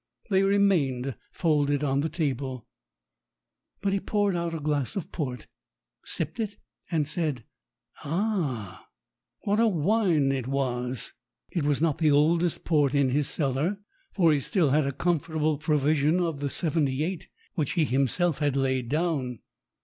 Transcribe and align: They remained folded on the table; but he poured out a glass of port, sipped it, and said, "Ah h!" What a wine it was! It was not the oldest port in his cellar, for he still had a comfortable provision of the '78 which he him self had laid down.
They 0.31 0.41
remained 0.41 1.15
folded 1.31 1.83
on 1.83 1.99
the 1.99 2.09
table; 2.09 2.65
but 3.81 3.93
he 3.93 3.99
poured 3.99 4.35
out 4.35 4.51
a 4.55 4.59
glass 4.59 4.95
of 4.95 5.11
port, 5.11 5.45
sipped 6.03 6.39
it, 6.39 6.57
and 6.89 7.07
said, 7.07 7.43
"Ah 8.03 8.81
h!" 8.81 8.87
What 9.43 9.59
a 9.59 9.67
wine 9.67 10.31
it 10.31 10.47
was! 10.47 11.13
It 11.51 11.65
was 11.65 11.81
not 11.81 11.99
the 11.99 12.09
oldest 12.09 12.63
port 12.65 12.95
in 12.95 13.09
his 13.09 13.29
cellar, 13.29 13.77
for 14.11 14.33
he 14.33 14.39
still 14.39 14.71
had 14.71 14.87
a 14.87 14.91
comfortable 14.91 15.59
provision 15.59 16.19
of 16.19 16.39
the 16.39 16.49
'78 16.49 17.27
which 17.53 17.73
he 17.73 17.85
him 17.85 18.07
self 18.07 18.39
had 18.39 18.55
laid 18.55 18.89
down. 18.89 19.37